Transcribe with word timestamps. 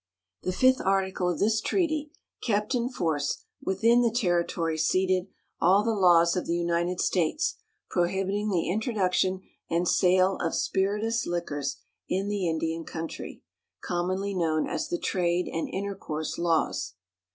The 0.41 0.51
fifth 0.51 0.81
article 0.83 1.29
of 1.29 1.37
this 1.37 1.61
treaty 1.61 2.09
kept 2.43 2.73
in 2.73 2.89
force, 2.89 3.43
within 3.63 4.01
the 4.01 4.09
territory 4.09 4.75
ceded, 4.75 5.27
all 5.59 5.83
the 5.83 5.93
laws 5.93 6.35
of 6.35 6.47
the 6.47 6.55
United 6.57 6.99
States 6.99 7.57
prohibiting 7.87 8.49
the 8.49 8.67
introduction 8.67 9.41
and 9.69 9.87
sale 9.87 10.37
of 10.37 10.55
spirituous 10.55 11.27
liquors 11.27 11.75
in 12.09 12.29
the 12.29 12.49
Indian 12.49 12.83
country, 12.83 13.43
commonly 13.83 14.33
known 14.33 14.67
as 14.67 14.87
the 14.87 14.97
trade 14.97 15.45
and 15.47 15.69
intercourse 15.71 16.39
laws. 16.39 16.95